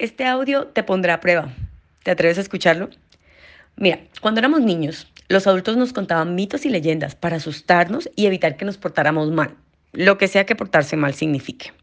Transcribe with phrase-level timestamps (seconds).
[0.00, 1.52] Este audio te pondrá a prueba.
[2.04, 2.88] ¿Te atreves a escucharlo?
[3.76, 8.56] Mira, cuando éramos niños, los adultos nos contaban mitos y leyendas para asustarnos y evitar
[8.56, 9.54] que nos portáramos mal,
[9.92, 11.74] lo que sea que portarse mal signifique.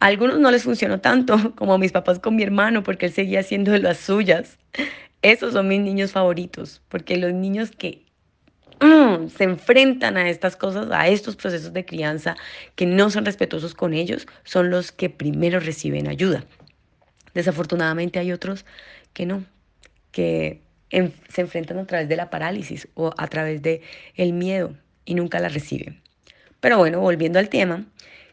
[0.00, 3.12] A algunos no les funcionó tanto, como a mis papás con mi hermano, porque él
[3.12, 4.56] seguía haciendo de las suyas.
[5.20, 8.06] Esos son mis niños favoritos, porque los niños que
[8.80, 12.36] mm, se enfrentan a estas cosas, a estos procesos de crianza,
[12.74, 16.46] que no son respetuosos con ellos, son los que primero reciben ayuda.
[17.34, 18.64] Desafortunadamente hay otros
[19.12, 19.44] que no,
[20.12, 20.62] que
[21.28, 23.80] se enfrentan a través de la parálisis o a través del
[24.14, 26.00] el miedo y nunca la reciben.
[26.60, 27.84] Pero bueno, volviendo al tema,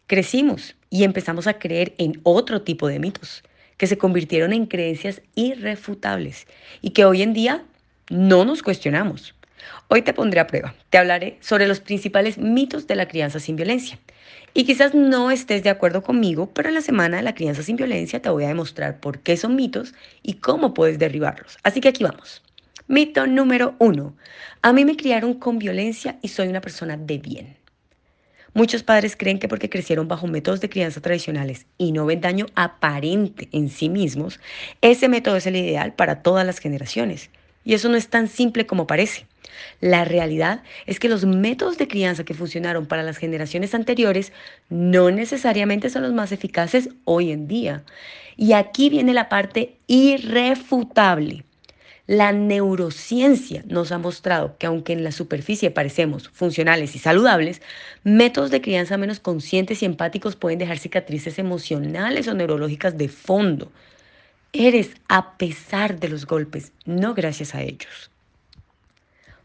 [0.07, 3.43] crecimos y empezamos a creer en otro tipo de mitos
[3.77, 6.45] que se convirtieron en creencias irrefutables
[6.81, 7.65] y que hoy en día
[8.09, 9.33] no nos cuestionamos.
[9.87, 10.75] Hoy te pondré a prueba.
[10.89, 13.99] Te hablaré sobre los principales mitos de la crianza sin violencia
[14.53, 17.77] y quizás no estés de acuerdo conmigo, pero en la semana de la crianza sin
[17.77, 21.57] violencia te voy a demostrar por qué son mitos y cómo puedes derribarlos.
[21.63, 22.41] Así que aquí vamos.
[22.87, 24.15] Mito número uno.
[24.61, 27.57] A mí me criaron con violencia y soy una persona de bien.
[28.53, 32.47] Muchos padres creen que porque crecieron bajo métodos de crianza tradicionales y no ven daño
[32.55, 34.41] aparente en sí mismos,
[34.81, 37.29] ese método es el ideal para todas las generaciones.
[37.63, 39.25] Y eso no es tan simple como parece.
[39.79, 44.31] La realidad es que los métodos de crianza que funcionaron para las generaciones anteriores
[44.69, 47.83] no necesariamente son los más eficaces hoy en día.
[48.37, 51.43] Y aquí viene la parte irrefutable.
[52.07, 57.61] La neurociencia nos ha mostrado que aunque en la superficie parecemos funcionales y saludables,
[58.03, 63.71] métodos de crianza menos conscientes y empáticos pueden dejar cicatrices emocionales o neurológicas de fondo.
[64.53, 68.11] Eres a pesar de los golpes, no gracias a ellos.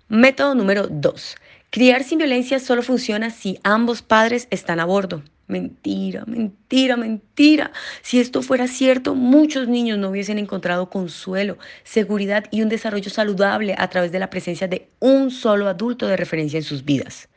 [0.08, 1.36] Método número 2.
[1.70, 5.22] Criar sin violencia solo funciona si ambos padres están a bordo.
[5.48, 7.70] Mentira, mentira, mentira.
[8.02, 13.76] Si esto fuera cierto, muchos niños no hubiesen encontrado consuelo, seguridad y un desarrollo saludable
[13.78, 17.28] a través de la presencia de un solo adulto de referencia en sus vidas.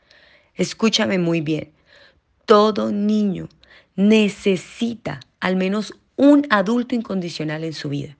[0.56, 1.70] Escúchame muy bien.
[2.46, 3.48] Todo niño
[3.94, 8.18] necesita al menos un adulto incondicional en su vida.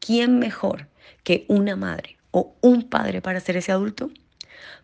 [0.00, 0.88] ¿Quién mejor
[1.22, 4.10] que una madre o un padre para ser ese adulto?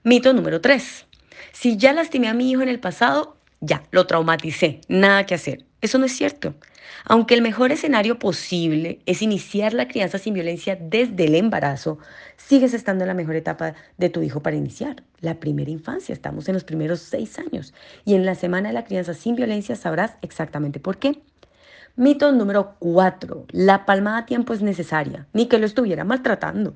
[0.05, 1.07] Mito número 3.
[1.51, 5.65] Si ya lastimé a mi hijo en el pasado, ya, lo traumaticé, nada que hacer.
[5.81, 6.55] Eso no es cierto.
[7.05, 11.99] Aunque el mejor escenario posible es iniciar la crianza sin violencia desde el embarazo,
[12.37, 16.13] sigues estando en la mejor etapa de tu hijo para iniciar, la primera infancia.
[16.13, 19.75] Estamos en los primeros seis años y en la semana de la crianza sin violencia
[19.75, 21.21] sabrás exactamente por qué.
[21.97, 23.47] Mito número 4.
[23.53, 26.75] La palmada a tiempo es necesaria, ni que lo estuviera maltratando.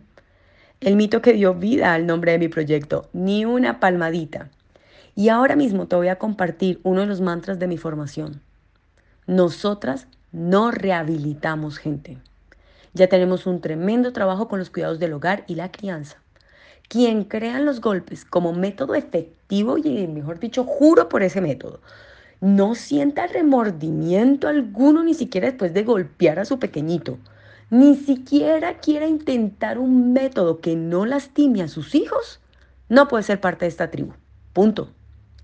[0.79, 4.49] El mito que dio vida al nombre de mi proyecto, ni una palmadita.
[5.17, 8.43] Y ahora mismo te voy a compartir uno de los mantras de mi formación.
[9.27, 12.19] Nosotras no rehabilitamos gente.
[12.95, 16.19] Ya tenemos un tremendo trabajo con los cuidados del hogar y la crianza.
[16.87, 21.81] Quien crea los golpes como método efectivo y, mejor dicho, juro por ese método,
[22.41, 27.19] no sienta remordimiento alguno ni siquiera después de golpear a su pequeñito.
[27.71, 32.41] Ni siquiera quiera intentar un método que no lastime a sus hijos.
[32.89, 34.15] No puede ser parte de esta tribu.
[34.53, 34.93] Punto.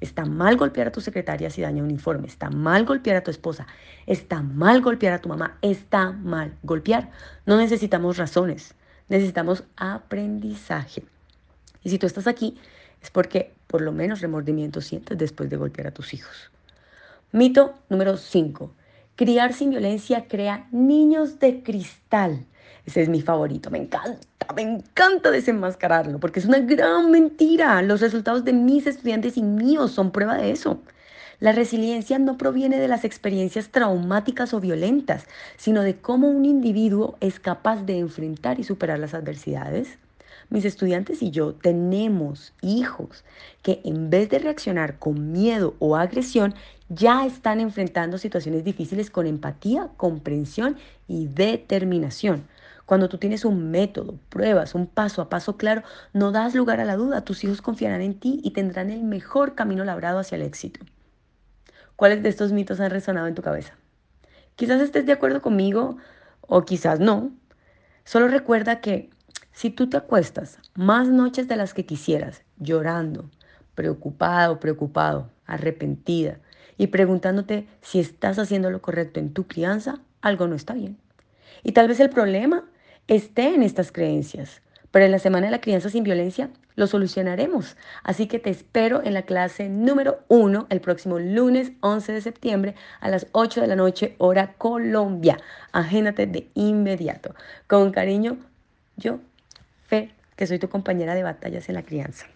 [0.01, 2.27] Está mal golpear a tu secretaria si daña un informe.
[2.27, 3.67] Está mal golpear a tu esposa.
[4.07, 5.59] Está mal golpear a tu mamá.
[5.63, 7.11] Está mal golpear.
[7.47, 8.75] No necesitamos razones.
[9.09, 11.05] Necesitamos aprendizaje.
[11.83, 12.57] Y si tú estás aquí,
[13.03, 16.51] es porque por lo menos remordimiento sientes después de golpear a tus hijos.
[17.35, 18.71] Mito número 5.
[19.17, 22.47] Criar sin violencia crea niños de cristal.
[22.87, 24.21] Ese es mi favorito, me encanta,
[24.55, 27.83] me encanta desenmascararlo, porque es una gran mentira.
[27.83, 30.81] Los resultados de mis estudiantes y míos son prueba de eso.
[31.41, 37.17] La resiliencia no proviene de las experiencias traumáticas o violentas, sino de cómo un individuo
[37.19, 39.99] es capaz de enfrentar y superar las adversidades.
[40.51, 43.25] Mis estudiantes y yo tenemos hijos
[43.63, 46.55] que en vez de reaccionar con miedo o agresión,
[46.89, 50.77] ya están enfrentando situaciones difíciles con empatía, comprensión
[51.09, 52.47] y determinación.
[52.87, 55.83] Cuando tú tienes un método, pruebas, un paso a paso claro,
[56.13, 57.25] no das lugar a la duda.
[57.25, 60.81] Tus hijos confiarán en ti y tendrán el mejor camino labrado hacia el éxito.
[61.97, 63.75] ¿Cuáles de estos mitos han resonado en tu cabeza?
[64.57, 65.97] Quizás estés de acuerdo conmigo
[66.43, 67.33] o quizás no.
[68.05, 69.09] Solo recuerda que
[69.53, 73.31] si tú te acuestas más noches de las que quisieras, llorando,
[73.75, 76.39] preocupado, preocupado, arrepentida
[76.77, 80.99] y preguntándote si estás haciendo lo correcto en tu crianza, algo no está bien.
[81.63, 82.65] Y tal vez el problema
[83.09, 87.77] esté en estas creencias, pero en la Semana de la Crianza sin Violencia lo solucionaremos.
[88.03, 92.75] Así que te espero en la clase número 1 el próximo lunes 11 de septiembre
[93.01, 95.39] a las 8 de la noche, hora Colombia.
[95.73, 97.35] Agénate de inmediato.
[97.67, 98.39] Con cariño,
[98.97, 99.21] yo,
[99.87, 102.27] Fe, que soy tu compañera de batallas en la crianza.